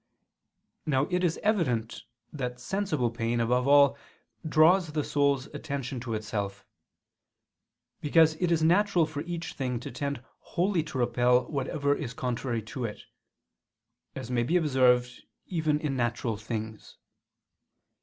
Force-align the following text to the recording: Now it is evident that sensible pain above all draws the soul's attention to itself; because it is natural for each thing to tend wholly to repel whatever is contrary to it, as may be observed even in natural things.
Now 0.87 1.03
it 1.11 1.23
is 1.23 1.39
evident 1.43 2.05
that 2.33 2.59
sensible 2.59 3.11
pain 3.11 3.39
above 3.39 3.67
all 3.67 3.99
draws 4.43 4.91
the 4.91 5.03
soul's 5.03 5.45
attention 5.53 5.99
to 5.99 6.15
itself; 6.15 6.65
because 7.99 8.33
it 8.37 8.51
is 8.51 8.63
natural 8.63 9.05
for 9.05 9.21
each 9.21 9.53
thing 9.53 9.79
to 9.81 9.91
tend 9.91 10.23
wholly 10.39 10.81
to 10.85 10.97
repel 10.97 11.45
whatever 11.51 11.93
is 11.93 12.15
contrary 12.15 12.63
to 12.63 12.83
it, 12.83 13.03
as 14.15 14.31
may 14.31 14.41
be 14.41 14.55
observed 14.57 15.21
even 15.45 15.79
in 15.79 15.95
natural 15.97 16.35
things. 16.35 16.97